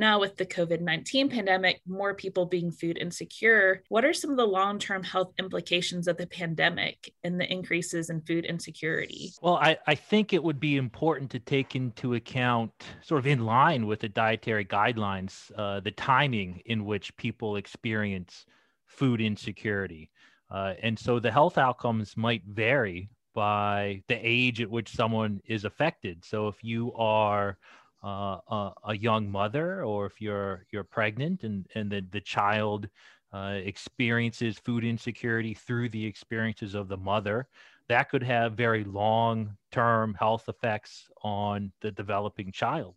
[0.00, 4.38] Now, with the COVID 19 pandemic, more people being food insecure, what are some of
[4.38, 9.32] the long term health implications of the pandemic and the increases in food insecurity?
[9.42, 13.44] Well, I, I think it would be important to take into account, sort of in
[13.44, 18.46] line with the dietary guidelines, uh, the timing in which people experience
[18.86, 20.10] food insecurity.
[20.50, 25.66] Uh, and so the health outcomes might vary by the age at which someone is
[25.66, 26.24] affected.
[26.24, 27.58] So if you are
[28.02, 32.88] uh, a, a, young mother or if you're you're pregnant and and the, the child
[33.32, 37.46] uh, experiences food insecurity through the experiences of the mother
[37.88, 42.94] that could have very long term health effects on the developing child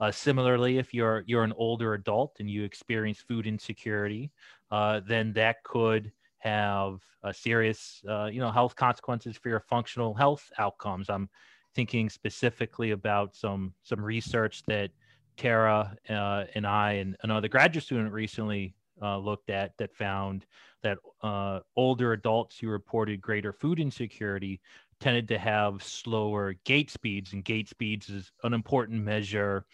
[0.00, 4.30] uh, similarly if you're you're an older adult and you experience food insecurity
[4.70, 10.14] uh, then that could have uh, serious, uh, you know, health consequences for your functional
[10.14, 11.10] health outcomes.
[11.10, 11.28] I'm
[11.76, 14.90] thinking specifically about some some research that
[15.36, 20.46] Tara uh, and I and another graduate student recently uh, looked at that found
[20.82, 24.60] that uh, older adults who reported greater food insecurity
[25.00, 29.66] tended to have slower gait speeds, and gait speeds is an important measure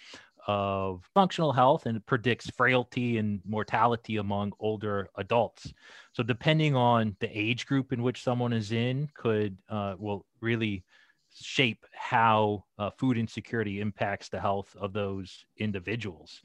[0.49, 5.73] of functional health and predicts frailty and mortality among older adults.
[6.13, 10.83] So, depending on the age group in which someone is in, could uh, will really
[11.35, 16.43] shape how uh, food insecurity impacts the health of those individuals.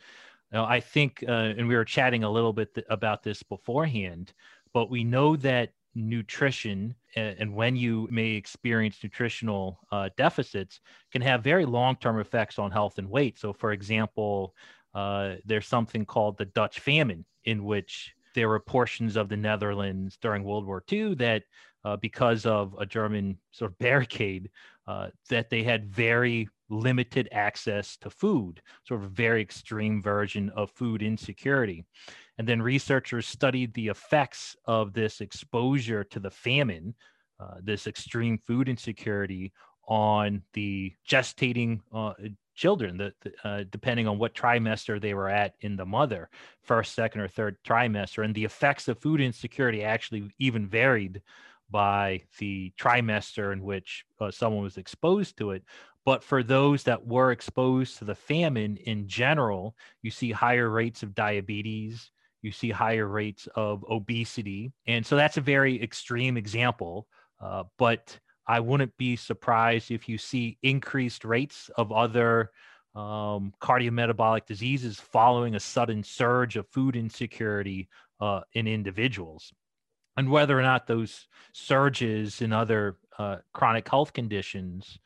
[0.52, 4.34] Now, I think, uh, and we were chatting a little bit th- about this beforehand,
[4.73, 10.80] but we know that nutrition and, when you may experience nutritional uh, deficits
[11.12, 13.39] can have very long-term effects on health and weight.
[13.39, 14.54] So, for example,
[14.93, 20.17] uh, there's something called the Dutch famine, in which there were portions of the Netherlands
[20.21, 21.43] during World War II that
[21.88, 24.50] uh, because of a German sort of barricade,
[24.88, 30.69] uh, that they had very limited access to food, sort of very extreme version of
[30.71, 31.86] food insecurity.
[32.38, 36.93] And then researchers studied the effects of this exposure to the famine,
[37.39, 39.54] uh, this extreme food insecurity
[39.88, 42.13] on the gestating uh,
[42.54, 46.30] children, the, the uh, depending on what trimester they were at in the mother,
[46.63, 48.26] first, second, or third trimester.
[48.26, 51.21] And the effects of food insecurity actually even varied
[51.69, 55.63] by the trimester in which uh, someone was exposed to it.
[56.06, 61.03] But for those that were exposed to the famine in general, you see higher rates
[61.03, 64.71] of diabetes, you see higher rates of obesity.
[64.88, 67.08] And so that's a very extreme example.
[67.41, 72.51] Uh, but I wouldn't be surprised if you see increased rates of other
[72.95, 77.89] um, cardiometabolic diseases following a sudden surge of food insecurity
[78.21, 79.53] uh, in individuals
[80.17, 84.99] and whether or not those surges in other uh, chronic health conditions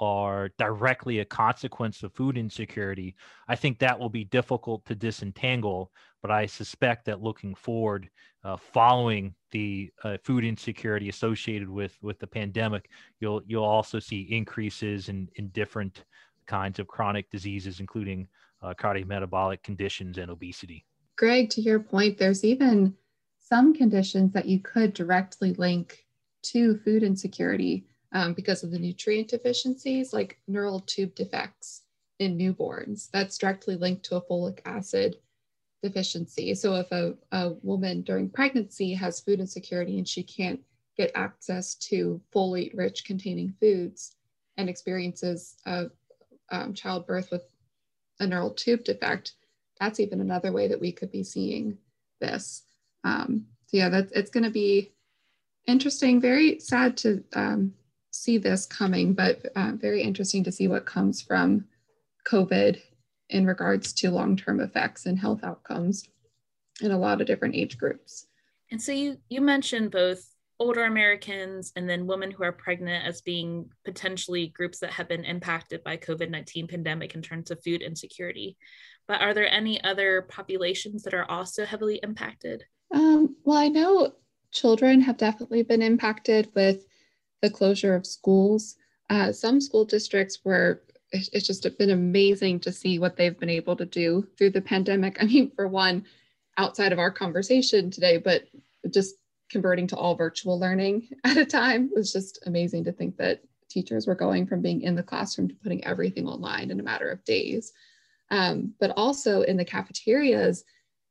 [0.00, 3.14] are directly a consequence of food insecurity,
[3.46, 5.92] I think that will be difficult to disentangle.
[6.20, 8.08] But I suspect that looking forward,
[8.42, 14.22] uh, following the uh, food insecurity associated with with the pandemic, you'll you'll also see
[14.30, 16.04] increases in in different
[16.46, 18.26] kinds of chronic diseases, including
[18.62, 20.84] uh, cardiometabolic conditions and obesity.
[21.16, 22.96] Greg, to your point, there's even
[23.44, 26.06] some conditions that you could directly link
[26.42, 31.82] to food insecurity um, because of the nutrient deficiencies, like neural tube defects
[32.18, 33.10] in newborns.
[33.10, 35.16] That's directly linked to a folic acid
[35.82, 36.54] deficiency.
[36.54, 40.60] So if a, a woman during pregnancy has food insecurity and she can't
[40.96, 44.16] get access to folate rich containing foods
[44.56, 45.86] and experiences a
[46.50, 47.42] um, childbirth with
[48.20, 49.34] a neural tube defect,
[49.80, 51.76] that's even another way that we could be seeing
[52.20, 52.63] this.
[53.04, 54.92] Um, so yeah, that's it's going to be
[55.66, 56.20] interesting.
[56.20, 57.72] Very sad to um,
[58.10, 61.66] see this coming, but uh, very interesting to see what comes from
[62.26, 62.80] COVID
[63.30, 66.08] in regards to long-term effects and health outcomes
[66.80, 68.26] in a lot of different age groups.
[68.70, 70.24] And so you you mentioned both
[70.60, 75.24] older Americans and then women who are pregnant as being potentially groups that have been
[75.24, 78.56] impacted by COVID-19 pandemic in terms of food insecurity.
[79.08, 82.64] But are there any other populations that are also heavily impacted?
[82.94, 84.12] Um, well, I know
[84.52, 86.86] children have definitely been impacted with
[87.42, 88.76] the closure of schools.
[89.10, 90.80] Uh, some school districts were,
[91.10, 95.16] it's just been amazing to see what they've been able to do through the pandemic.
[95.20, 96.06] I mean, for one,
[96.56, 98.44] outside of our conversation today, but
[98.90, 99.16] just
[99.50, 104.06] converting to all virtual learning at a time was just amazing to think that teachers
[104.06, 107.24] were going from being in the classroom to putting everything online in a matter of
[107.24, 107.72] days.
[108.30, 110.64] Um, but also in the cafeterias,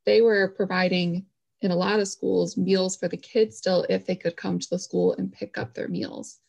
[0.06, 1.26] they were providing
[1.63, 4.69] in a lot of schools meals for the kids still if they could come to
[4.69, 6.39] the school and pick up their meals.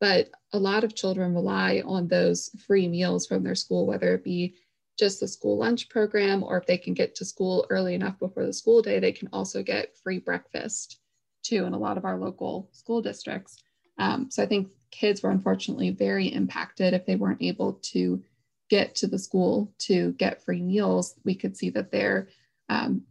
[0.00, 4.24] But a lot of children rely on those free meals from their school, whether it
[4.24, 4.56] be
[4.98, 8.44] just the school lunch program or if they can get to school early enough before
[8.44, 10.98] the school day, they can also get free breakfast
[11.42, 13.62] too in a lot of our local school districts.
[13.98, 18.22] Um, so I think kids were unfortunately very impacted if they weren't able to
[18.70, 21.14] get to the school to get free meals.
[21.24, 22.28] We could see that their
[22.68, 23.02] um,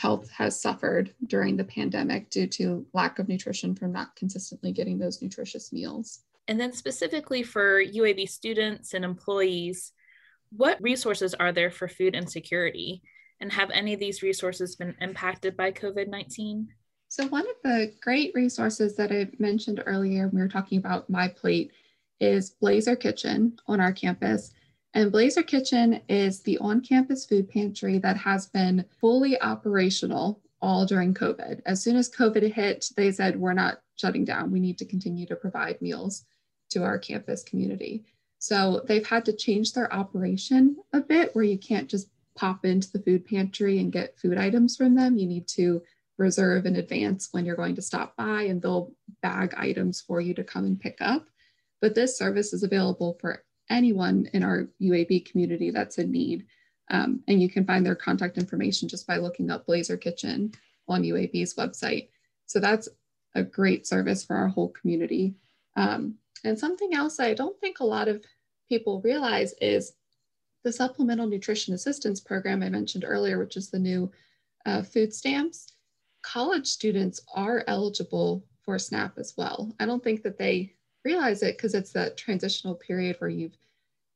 [0.00, 4.98] health has suffered during the pandemic due to lack of nutrition from not consistently getting
[4.98, 6.20] those nutritious meals.
[6.48, 9.92] And then, specifically for UAB students and employees,
[10.56, 13.02] what resources are there for food insecurity?
[13.42, 16.68] And have any of these resources been impacted by COVID 19?
[17.08, 21.28] So, one of the great resources that I mentioned earlier, we were talking about My
[21.28, 21.72] Plate,
[22.20, 24.52] is Blazer Kitchen on our campus.
[24.92, 30.84] And Blazer Kitchen is the on campus food pantry that has been fully operational all
[30.84, 31.62] during COVID.
[31.64, 34.50] As soon as COVID hit, they said, We're not shutting down.
[34.50, 36.24] We need to continue to provide meals
[36.70, 38.04] to our campus community.
[38.38, 42.90] So they've had to change their operation a bit where you can't just pop into
[42.90, 45.18] the food pantry and get food items from them.
[45.18, 45.82] You need to
[46.16, 50.34] reserve in advance when you're going to stop by and they'll bag items for you
[50.34, 51.26] to come and pick up.
[51.80, 56.46] But this service is available for anyone in our UAB community that's in need.
[56.90, 60.52] Um, and you can find their contact information just by looking up Blazer Kitchen
[60.88, 62.08] on UAB's website.
[62.46, 62.88] So that's
[63.34, 65.34] a great service for our whole community.
[65.76, 68.24] Um, and something else I don't think a lot of
[68.68, 69.92] people realize is
[70.64, 74.10] the Supplemental Nutrition Assistance Program I mentioned earlier, which is the new
[74.66, 75.72] uh, food stamps.
[76.22, 79.74] College students are eligible for SNAP as well.
[79.80, 80.74] I don't think that they
[81.04, 83.56] realize it because it's that transitional period where you've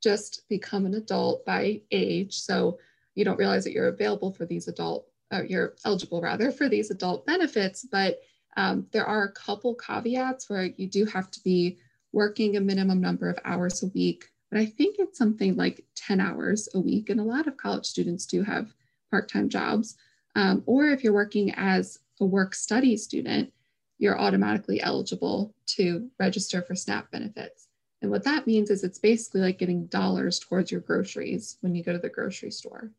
[0.02, 2.38] just become an adult by age.
[2.40, 2.78] So
[3.14, 6.90] you don't realize that you're available for these adult, uh, you're eligible rather for these
[6.90, 8.20] adult benefits, but
[8.56, 11.78] Um, there are a couple caveats where you do have to be
[12.12, 16.20] working a minimum number of hours a week, but I think it's something like 10
[16.20, 17.10] hours a week.
[17.10, 18.72] And a lot of college students do have
[19.10, 19.96] part time jobs.
[20.36, 23.52] Um, or if you're working as a work study student,
[23.98, 27.68] you're automatically eligible to register for SNAP benefits.
[28.02, 31.82] And what that means is it's basically like getting dollars towards your groceries when you
[31.82, 32.90] go to the grocery store.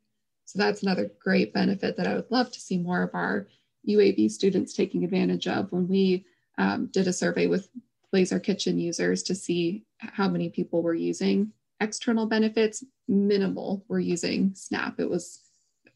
[0.45, 3.47] So that's another great benefit that I would love to see more of our
[3.87, 6.25] UAB students taking advantage of when we
[6.57, 7.69] um, did a survey with
[8.11, 12.83] Blazer Kitchen users to see how many people were using external benefits.
[13.07, 14.99] Minimal were using SNAP.
[14.99, 15.41] It was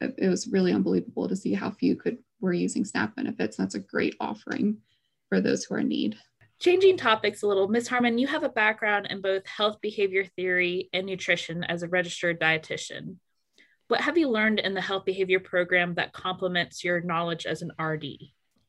[0.02, 3.58] it was really unbelievable to see how few could were using SNAP benefits.
[3.58, 4.78] That's a great offering
[5.30, 6.18] for those who are in need.
[6.60, 7.88] Changing topics a little, Ms.
[7.88, 12.40] Harmon, you have a background in both health behavior theory and nutrition as a registered
[12.40, 13.16] dietitian.
[13.88, 17.72] What have you learned in the health behavior program that complements your knowledge as an
[17.82, 18.06] RD?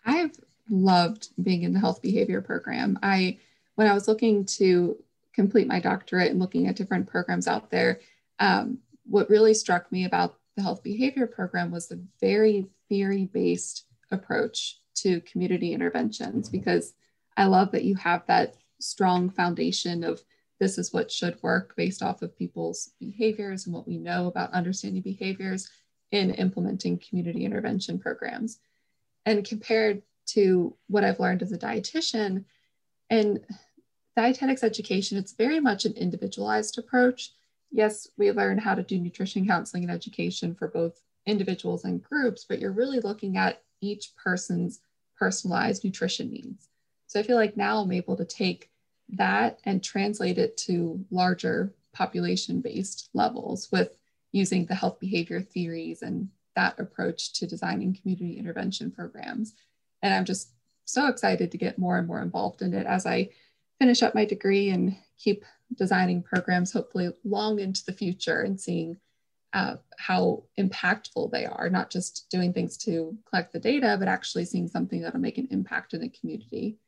[0.07, 0.39] I've
[0.71, 2.99] loved being in the health behavior program.
[3.03, 3.39] I,
[3.75, 4.97] when I was looking to
[5.35, 8.01] complete my doctorate and looking at different programs out there,
[8.39, 13.85] um, what really struck me about the health behavior program was the very theory based
[14.11, 16.95] approach to community interventions because
[17.37, 20.21] I love that you have that strong foundation of
[20.59, 24.53] this is what should work based off of people's behaviors and what we know about
[24.53, 25.71] understanding behaviors
[26.13, 28.59] in implementing community intervention programs.
[29.25, 32.45] And compared to what I've learned as a dietitian,
[33.09, 33.41] and
[34.17, 37.33] dietetics education, it's very much an individualized approach.
[37.73, 42.45] Yes, we learn how to do nutrition counseling and education for both individuals and groups,
[42.49, 44.81] but you're really looking at each person's
[45.21, 46.69] personalized nutrition needs.
[47.07, 48.71] So I feel like now I'm able to take
[49.11, 53.91] that and translate it to larger population based levels with
[54.33, 59.55] using the health behavior theories and that approach to designing community intervention programs.
[60.03, 60.53] And I'm just
[60.85, 63.31] so excited to get more and more involved in it as I
[63.79, 65.45] finish up my degree and keep
[65.77, 68.97] designing programs, hopefully long into the future, and seeing
[69.53, 74.45] uh, how impactful they are, not just doing things to collect the data, but actually
[74.45, 76.79] seeing something that'll make an impact in the community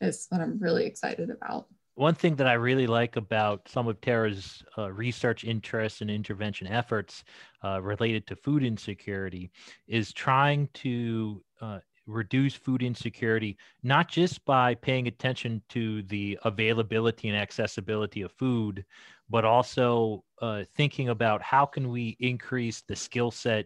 [0.00, 1.66] is what I'm really excited about.
[1.94, 6.66] One thing that I really like about some of Tara's uh, research interests and intervention
[6.66, 7.22] efforts
[7.62, 9.50] uh, related to food insecurity
[9.86, 17.28] is trying to uh, reduce food insecurity, not just by paying attention to the availability
[17.28, 18.84] and accessibility of food,
[19.32, 23.64] but also uh, thinking about how can we increase the skill set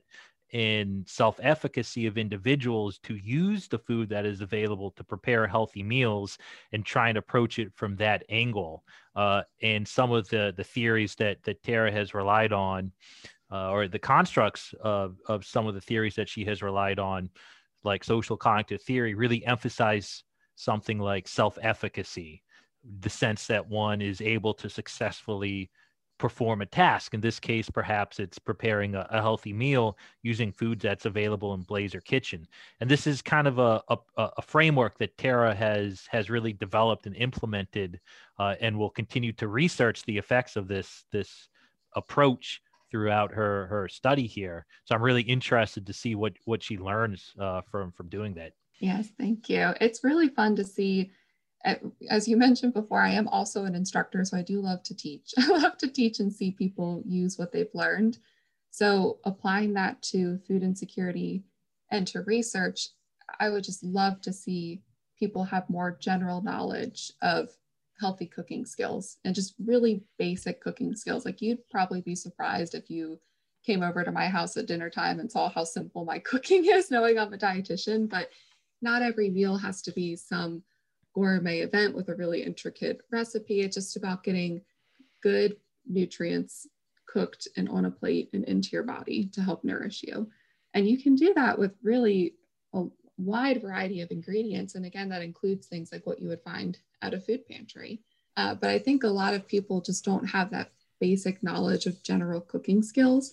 [0.52, 6.38] and self-efficacy of individuals to use the food that is available to prepare healthy meals
[6.72, 8.84] and try and approach it from that angle.
[9.16, 12.92] Uh, and some of the the theories that that tara has relied on
[13.50, 17.28] uh, or the constructs of, of some of the theories that she has relied on
[17.82, 20.22] like social cognitive theory really emphasize
[20.54, 22.42] something like self-efficacy
[23.00, 25.70] the sense that one is able to successfully
[26.18, 27.14] perform a task.
[27.14, 31.62] In this case, perhaps it's preparing a, a, healthy meal using foods that's available in
[31.62, 32.46] Blazer Kitchen.
[32.80, 37.06] And this is kind of a, a, a framework that Tara has has really developed
[37.06, 38.00] and implemented,
[38.38, 41.48] uh, and will continue to research the effects of this this
[41.94, 44.64] approach throughout her her study here.
[44.84, 48.52] So I'm really interested to see what what she learns uh, from from doing that.
[48.78, 49.72] Yes, thank you.
[49.80, 51.10] It's really fun to see
[52.08, 55.32] as you mentioned before, I am also an instructor, so I do love to teach.
[55.38, 58.18] I love to teach and see people use what they've learned.
[58.70, 61.44] So applying that to food insecurity
[61.90, 62.90] and to research,
[63.40, 64.82] I would just love to see
[65.18, 67.48] people have more general knowledge of
[67.98, 71.24] healthy cooking skills and just really basic cooking skills.
[71.24, 73.18] Like you'd probably be surprised if you
[73.64, 76.90] came over to my house at dinner time and saw how simple my cooking is,
[76.90, 78.28] knowing I'm a dietitian, but
[78.82, 80.62] not every meal has to be some
[81.16, 83.62] gourmet event with a really intricate recipe.
[83.62, 84.60] It's just about getting
[85.22, 85.56] good
[85.88, 86.66] nutrients
[87.06, 90.28] cooked and on a plate and into your body to help nourish you.
[90.74, 92.34] And you can do that with really
[92.74, 92.84] a
[93.16, 94.74] wide variety of ingredients.
[94.74, 98.02] And again, that includes things like what you would find at a food pantry.
[98.36, 102.02] Uh, but I think a lot of people just don't have that basic knowledge of
[102.02, 103.32] general cooking skills.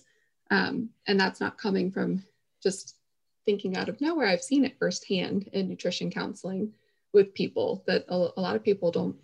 [0.50, 2.24] Um, and that's not coming from
[2.62, 2.96] just
[3.44, 4.28] thinking out of nowhere.
[4.28, 6.72] I've seen it firsthand in nutrition counseling
[7.14, 9.16] with people that a, a, lot of people don't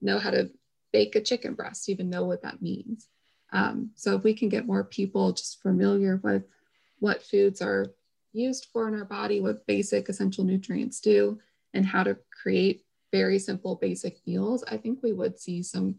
[0.00, 0.50] know how to
[0.92, 3.08] bake a chicken breast, even know what that means.
[3.52, 6.44] Um, so if we can get more people just familiar with
[6.98, 7.92] what foods are
[8.32, 11.38] used for in our body, what basic essential nutrients do,
[11.74, 15.96] and how to create very simple basic meals, I think we would see some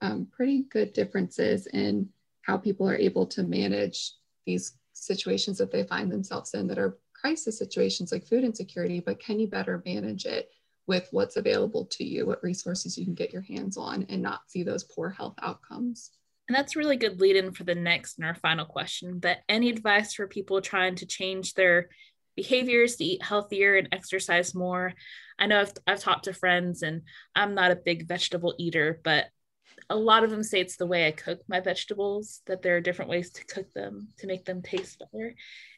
[0.00, 2.08] um, pretty good differences in
[2.42, 4.12] how people are able to manage
[4.46, 9.18] these situations that they find themselves in that are crisis situations like food insecurity, but
[9.18, 10.50] can you better manage it
[10.88, 14.40] with what's available to you, what resources you can get your hands on, and not
[14.48, 16.10] see those poor health outcomes?
[16.48, 19.18] And that's really good lead in for the next and our final question.
[19.18, 21.90] But any advice for people trying to change their
[22.36, 24.94] behaviors to eat healthier and exercise more?
[25.38, 27.02] I know I've, I've talked to friends and
[27.34, 29.26] I'm not a big vegetable eater, but
[29.90, 32.80] a lot of them say it's the way I cook my vegetables, that there are
[32.80, 35.34] different ways to cook them to make them taste better.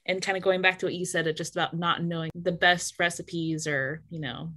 [0.06, 2.94] And kind of going back to what you said, just about not knowing the best
[2.98, 4.52] recipes or, you know,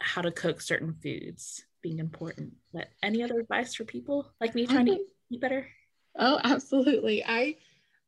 [0.00, 2.54] how to cook certain foods being important.
[2.72, 4.98] But any other advice for people like me trying to
[5.30, 5.66] eat better?
[6.18, 7.24] Oh, absolutely.
[7.24, 7.56] I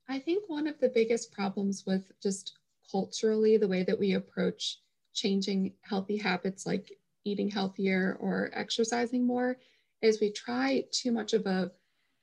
[0.08, 2.58] I think one of the biggest problems with just
[2.90, 4.78] culturally the way that we approach
[5.14, 9.56] changing healthy habits like eating healthier or exercising more
[10.02, 11.70] is we try too much of a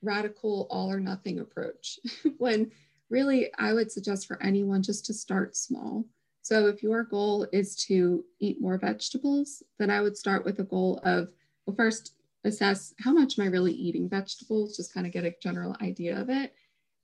[0.02, 2.00] radical all or nothing approach
[2.38, 2.72] when
[3.10, 6.06] really I would suggest for anyone just to start small.
[6.48, 10.64] So if your goal is to eat more vegetables, then I would start with a
[10.64, 11.28] goal of,
[11.66, 12.14] well, first
[12.46, 16.18] assess how much am I really eating vegetables, just kind of get a general idea
[16.18, 16.54] of it.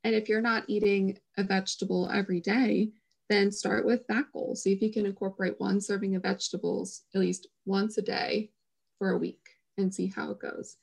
[0.05, 2.91] And if you're not eating a vegetable every day,
[3.27, 4.55] then start with that goal.
[4.55, 8.49] See if you can incorporate one serving of vegetables at least once a day
[8.97, 9.45] for a week
[9.77, 10.77] and see how it goes.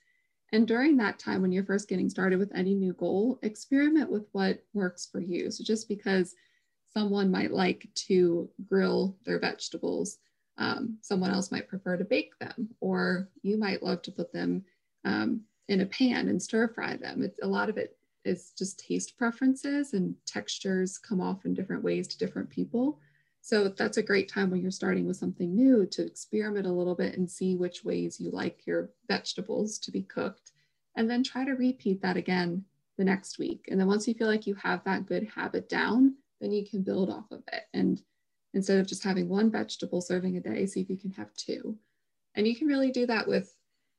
[0.52, 4.26] And during that time, when you're first getting started with any new goal, experiment with
[4.32, 5.50] what works for you.
[5.50, 6.34] So just because
[6.92, 10.18] someone might like to grill their vegetables,
[10.58, 14.64] um, someone else might prefer to bake them, or you might love to put them
[15.04, 17.22] um, in a pan and stir fry them.
[17.22, 21.82] It's a lot of it is just taste preferences and textures come off in different
[21.82, 22.98] ways to different people.
[23.40, 26.94] So that's a great time when you're starting with something new to experiment a little
[26.94, 30.52] bit and see which ways you like your vegetables to be cooked.
[30.96, 32.64] And then try to repeat that again
[32.98, 33.66] the next week.
[33.70, 36.82] And then once you feel like you have that good habit down, then you can
[36.82, 37.64] build off of it.
[37.74, 38.00] And
[38.54, 41.76] instead of just having one vegetable serving a day, see if you can have two.
[42.34, 43.54] And you can really do that with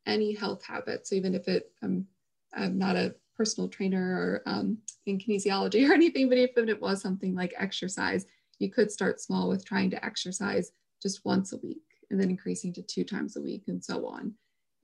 [0.06, 1.08] any health habit.
[1.08, 2.06] So even if it, um,
[2.54, 7.02] I'm not a personal trainer or um, in kinesiology or anything, but if it was
[7.02, 8.26] something like exercise,
[8.60, 10.72] you could start small with trying to exercise
[11.02, 14.34] just once a week and then increasing to two times a week and so on.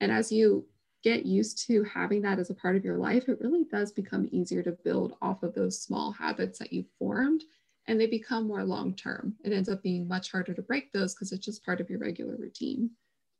[0.00, 0.66] And as you
[1.02, 4.28] get used to having that as a part of your life, it really does become
[4.32, 7.44] easier to build off of those small habits that you've formed
[7.86, 9.34] and they become more long term.
[9.44, 11.98] It ends up being much harder to break those because it's just part of your
[11.98, 12.90] regular routine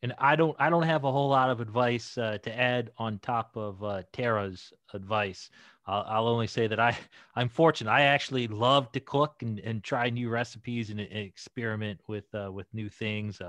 [0.02, 3.18] and I don't I don't have a whole lot of advice uh, to add on
[3.18, 5.50] top of uh, Tara's advice.
[5.86, 6.96] I'll, I'll, only say that I
[7.34, 7.90] I'm fortunate.
[7.90, 12.50] I actually love to cook and, and try new recipes and, and experiment with uh,
[12.52, 13.40] with new things.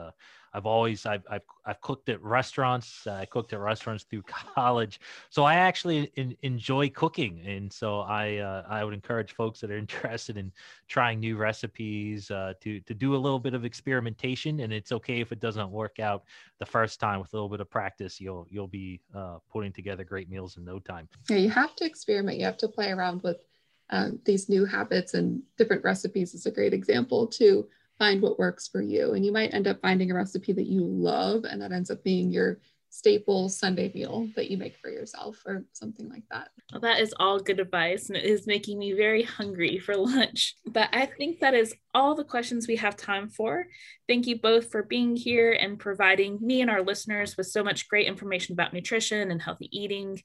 [0.53, 3.07] Uh, I've always I've, I've, I've cooked at restaurants.
[3.07, 4.23] I cooked at restaurants through
[4.55, 7.41] college, so I actually in, enjoy cooking.
[7.45, 10.51] And so I uh, I would encourage folks that are interested in
[10.87, 14.61] trying new recipes uh, to to do a little bit of experimentation.
[14.61, 16.23] And it's okay if it doesn't work out
[16.59, 17.19] the first time.
[17.19, 20.65] With a little bit of practice, you'll you'll be uh, putting together great meals in
[20.65, 21.07] no time.
[21.29, 22.37] Yeah, you have to experiment.
[22.37, 23.43] You have to play around with
[23.91, 27.67] um, these new habits and different recipes is a great example to
[27.99, 29.13] find what works for you.
[29.13, 32.03] And you might end up finding a recipe that you love, and that ends up
[32.03, 32.59] being your
[32.91, 36.49] staple Sunday meal that you make for yourself or something like that.
[36.71, 40.55] Well, that is all good advice and it is making me very hungry for lunch.
[40.65, 43.67] But I think that is all the questions we have time for.
[44.07, 47.87] Thank you both for being here and providing me and our listeners with so much
[47.87, 50.19] great information about nutrition and healthy eating.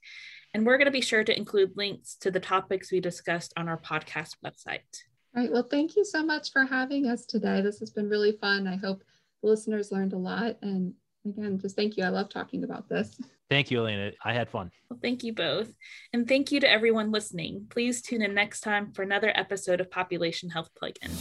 [0.53, 3.69] And we're going to be sure to include links to the topics we discussed on
[3.69, 4.79] our podcast website.
[5.35, 5.51] All right.
[5.51, 7.61] Well, thank you so much for having us today.
[7.61, 8.67] This has been really fun.
[8.67, 9.03] I hope
[9.43, 10.55] the listeners learned a lot.
[10.61, 10.93] And
[11.25, 12.05] again, just thank you.
[12.05, 13.19] I love talking about this.
[13.49, 14.11] Thank you, Elena.
[14.23, 14.71] I had fun.
[14.89, 15.73] Well, thank you both.
[16.13, 17.67] And thank you to everyone listening.
[17.69, 21.11] Please tune in next time for another episode of Population Health Plug-in.